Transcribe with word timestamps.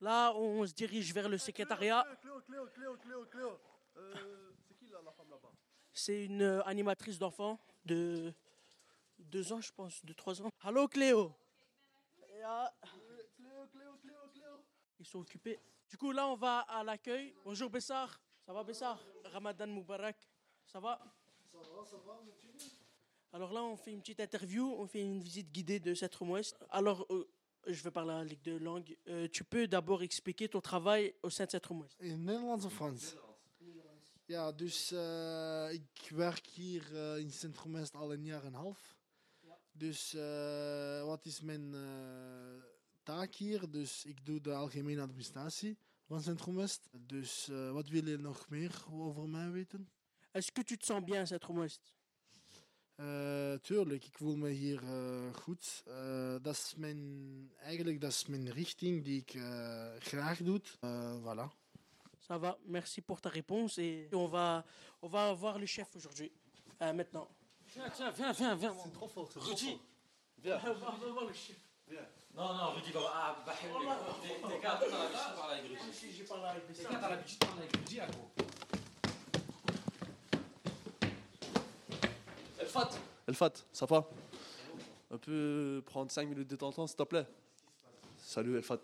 Là, 0.00 0.32
on 0.34 0.64
se 0.64 0.72
dirige 0.72 1.12
vers 1.12 1.28
le 1.28 1.38
secrétariat. 1.38 2.06
Cléo, 2.20 2.40
Cléo, 2.42 2.66
Cléo, 2.68 2.96
Cléo, 2.96 3.26
Cléo. 3.26 3.60
Euh, 3.96 4.52
c'est 4.66 4.74
qui 4.74 4.86
là, 4.86 4.98
la 5.04 5.10
femme 5.10 5.28
là-bas? 5.28 5.50
C'est 5.92 6.24
une 6.24 6.42
euh, 6.42 6.62
animatrice 6.62 7.18
d'enfants 7.18 7.58
de 7.84 8.32
deux 9.18 9.52
ans, 9.52 9.60
je 9.60 9.72
pense, 9.72 10.04
de 10.04 10.12
trois 10.12 10.40
ans. 10.40 10.50
Allô, 10.60 10.86
Cléo? 10.86 11.34
Et, 12.18 12.42
Cléo, 13.36 13.66
Cléo, 13.72 13.96
Cléo, 14.00 14.28
Cléo. 14.32 14.64
Ils 15.00 15.06
sont 15.06 15.18
occupés. 15.18 15.58
Du 15.90 15.96
coup, 15.96 16.12
là, 16.12 16.28
on 16.28 16.36
va 16.36 16.60
à 16.60 16.84
l'accueil. 16.84 17.34
Bonjour, 17.44 17.68
Bessar. 17.68 18.20
Ça 18.46 18.52
va, 18.52 18.62
Bessar? 18.62 19.00
Ramadan 19.24 19.66
Moubarak. 19.66 20.16
Ça 20.64 20.78
va? 20.78 21.00
Ça 21.50 21.58
va, 21.58 21.84
ça 21.84 21.96
va, 21.96 22.20
Alors 23.32 23.52
là, 23.52 23.64
on 23.64 23.76
fait 23.76 23.92
une 23.92 24.00
petite 24.00 24.20
interview, 24.20 24.74
on 24.78 24.86
fait 24.86 25.00
une 25.00 25.20
visite 25.20 25.50
guidée 25.50 25.80
de 25.80 25.92
Centre-Ouest. 25.92 26.56
Alors, 26.70 27.04
euh, 27.10 27.28
je 27.66 27.82
vais 27.82 27.90
parler 27.90 28.12
à 28.12 28.18
la 28.18 28.24
Ligue 28.24 28.42
de 28.42 28.56
langue. 28.56 28.96
Euh, 29.08 29.28
tu 29.28 29.44
peux 29.44 29.66
d'abord 29.66 30.02
expliquer 30.02 30.48
ton 30.48 30.60
travail 30.60 31.14
au 31.22 31.30
sein 31.30 31.44
de 31.44 31.50
Centre-Ouest 31.50 31.96
In 32.00 32.24
Nederlands 32.24 32.64
of 32.64 32.72
Frans? 32.72 33.16
Ja, 34.28 34.52
dus 34.52 34.92
eh, 34.92 35.72
ik 35.72 36.10
werk 36.10 36.46
hier 36.46 36.96
eh, 36.96 37.18
in 37.18 37.30
Centrum 37.30 37.72
West 37.72 37.94
al 37.94 38.12
een 38.12 38.24
jaar 38.24 38.40
en 38.40 38.46
een 38.46 38.54
half. 38.54 38.96
Dus 39.72 40.14
eh, 40.14 41.04
wat 41.04 41.24
is 41.26 41.40
mijn 41.40 41.74
taak 43.02 43.34
hier? 43.34 43.70
Dus 43.70 44.04
ik 44.04 44.24
doe 44.26 44.40
de 44.40 44.54
algemene 44.54 45.00
administratie 45.00 45.78
van 46.06 46.22
Centrum 46.22 46.54
West. 46.54 46.88
Dus 47.00 47.46
wat 47.72 47.88
wil 47.88 48.06
je 48.06 48.16
nog 48.16 48.48
meer 48.48 48.84
over 48.90 49.28
mij 49.28 49.50
weten? 49.50 49.90
Est-ce 50.32 50.52
que 50.52 50.62
tu 50.62 50.76
te 50.76 50.84
sens 50.84 51.04
bien 51.04 51.20
à 51.20 51.26
Centre-Ouest 51.26 51.94
Eh, 52.98 53.52
tuurlijk, 53.62 54.04
ik 54.04 54.16
voel 54.16 54.36
me 54.36 54.48
hier 54.48 54.82
eh, 54.82 55.34
goed. 55.34 55.82
Eh, 55.86 56.34
dat 56.42 56.54
is 56.54 56.74
mijn, 56.76 57.52
eigenlijk 57.60 58.00
dat 58.00 58.10
is 58.10 58.26
mijn 58.26 58.50
richting 58.50 59.04
die 59.04 59.24
ik 59.26 59.40
graag 59.98 60.38
doe. 60.38 60.60
Voilà. 61.22 61.48
Ça 62.28 62.38
va, 62.38 62.58
merci 62.64 63.00
pour 63.00 63.20
ta 63.20 63.30
réponse. 63.30 63.78
Et 63.78 64.08
on 64.14 64.28
va, 64.28 64.64
on 65.00 65.08
va 65.08 65.32
voir 65.34 65.58
le 65.58 65.66
chef 65.66 65.88
aujourd'hui. 65.94 66.30
Maintenant. 66.78 67.28
Tiens, 67.72 67.90
tiens, 67.94 68.10
viens, 68.12 68.32
viens, 68.32 68.56
viens. 68.56 68.74
C'est 68.84 68.92
trop 68.92 69.08
fort, 69.08 69.28
c'est 69.32 69.38
trop 69.40 69.48
Rudy. 69.50 69.70
fort. 69.70 69.80
Viens. 70.42 70.60
On 70.66 71.06
va 71.06 71.12
voir 71.12 71.24
le 71.26 71.32
chef. 71.32 71.56
Non, 72.34 72.54
non, 72.54 72.70
Rudy, 72.74 72.90
va 72.92 73.00
Ah, 73.14 73.42
bah, 73.46 73.54
t'es 73.60 73.68
t'es 74.48 74.60
gars, 74.60 74.78
t'as 74.80 74.88
l'habitude 74.88 76.20
de 76.20 76.26
parler 76.28 76.48
avec 76.48 76.66
Rudy. 76.68 76.82
T'es 76.82 76.94
t'as 77.00 77.08
l'habitude 77.08 77.38
de 77.38 77.46
parler 77.46 77.62
avec 77.62 77.76
Rudy, 77.76 78.00
à 78.00 78.06
gros. 78.06 78.30
Elfat 82.78 82.90
Elfat, 83.26 83.52
ça 83.72 83.86
va? 83.86 84.08
Un 85.10 85.18
peu 85.18 85.82
prendre 85.84 86.10
5 86.10 86.28
minutes 86.28 86.48
de 86.48 86.56
ton 86.56 86.70
temps, 86.70 86.86
s'il 86.86 86.96
te 86.96 87.02
plaît 87.02 87.26
Salut 88.18 88.56
Elfat. 88.56 88.78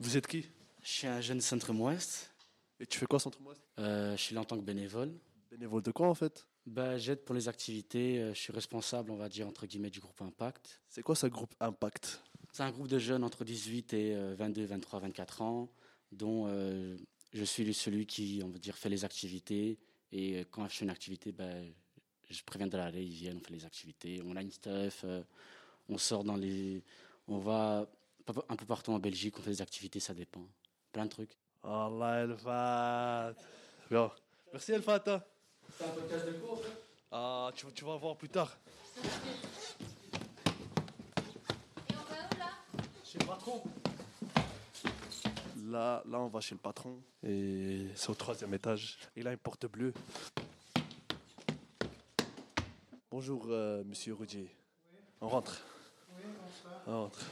Vous 0.00 0.16
êtes 0.16 0.26
qui? 0.26 0.46
Je 0.82 0.88
suis 0.90 1.06
un 1.06 1.20
jeune 1.20 1.40
Centre-Ouest. 1.40 2.32
Et 2.80 2.86
tu 2.86 2.98
fais 2.98 3.06
quoi, 3.06 3.18
Centre 3.20 3.38
Ouest 3.42 3.60
Euh, 3.78 4.16
je 4.16 4.22
suis 4.22 4.34
là 4.34 4.40
en 4.40 4.44
tant 4.44 4.56
que 4.56 4.64
bénévole. 4.64 5.12
Bénévole 5.50 5.82
de 5.82 5.90
quoi 5.92 6.08
en 6.08 6.14
fait? 6.14 6.46
Bah, 6.66 6.98
J'aide 6.98 7.20
pour 7.24 7.34
les 7.34 7.48
activités. 7.48 8.18
euh, 8.20 8.34
Je 8.34 8.40
suis 8.40 8.52
responsable, 8.52 9.10
on 9.12 9.16
va 9.16 9.28
dire, 9.28 9.46
entre 9.46 9.66
guillemets, 9.66 9.90
du 9.90 10.00
groupe 10.00 10.20
Impact. 10.20 10.80
C'est 10.88 11.02
quoi 11.02 11.14
ce 11.14 11.26
groupe 11.28 11.54
Impact? 11.60 12.20
C'est 12.52 12.62
un 12.64 12.70
groupe 12.70 12.88
de 12.88 12.98
jeunes 12.98 13.22
entre 13.22 13.44
18 13.44 13.92
et 13.94 14.14
euh, 14.16 14.34
22, 14.36 14.64
23, 14.64 15.00
24 15.00 15.42
ans, 15.42 15.68
dont 16.10 16.46
euh, 16.48 16.96
je 17.32 17.44
suis 17.44 17.72
celui 17.74 18.06
qui, 18.06 18.40
on 18.44 18.48
va 18.48 18.58
dire, 18.58 18.76
fait 18.76 18.88
les 18.88 19.04
activités. 19.04 19.78
Et 20.10 20.40
euh, 20.40 20.44
quand 20.50 20.68
je 20.68 20.76
fais 20.76 20.84
une 20.84 20.90
activité, 20.90 21.32
bah, 21.32 21.44
je 22.28 22.42
préviens 22.44 22.66
de 22.66 22.76
l'aller, 22.76 23.02
ils 23.04 23.14
viennent, 23.14 23.38
on 23.40 23.44
fait 23.44 23.52
les 23.54 23.64
activités. 23.64 24.20
On 24.24 24.36
a 24.36 24.42
une 24.42 24.50
stuff, 24.50 25.02
euh, 25.04 25.22
on 25.88 25.98
sort 25.98 26.24
dans 26.24 26.36
les. 26.36 26.82
On 27.28 27.38
va 27.38 27.86
un 28.48 28.56
peu 28.56 28.66
partout 28.66 28.92
en 28.92 28.98
Belgique, 28.98 29.38
on 29.38 29.42
fait 29.42 29.50
des 29.50 29.62
activités, 29.62 30.00
ça 30.00 30.14
dépend. 30.14 30.44
Plein 30.92 31.04
de 31.04 31.10
trucs. 31.10 31.36
Allah 31.62 32.22
Elfat 32.22 33.34
Bien. 33.90 34.10
Merci 34.52 34.72
Elfat 34.72 35.02
hein. 35.06 35.22
C'est 35.76 35.84
un 35.84 35.88
podcast 35.88 36.26
de 36.26 36.32
cours, 36.32 36.62
Ah, 37.10 37.50
tu, 37.54 37.66
tu 37.74 37.84
vas 37.84 37.96
voir 37.96 38.16
plus 38.16 38.28
tard. 38.28 38.56
Chez 43.04 43.18
le 43.18 43.26
patron. 43.26 43.62
Là, 45.68 46.02
là, 46.08 46.20
on 46.20 46.28
va 46.28 46.40
chez 46.40 46.54
le 46.54 46.60
patron. 46.60 47.00
Et 47.24 47.86
c'est 47.96 48.10
au 48.10 48.14
troisième 48.14 48.54
étage. 48.54 48.98
Il 49.16 49.26
a 49.26 49.32
une 49.32 49.38
porte 49.38 49.66
bleue. 49.66 49.92
Bonjour, 53.18 53.46
euh, 53.48 53.82
monsieur 53.84 54.12
Rudier. 54.12 54.54
On 55.22 55.28
rentre. 55.28 55.64
On 56.86 57.04
rentre. 57.04 57.24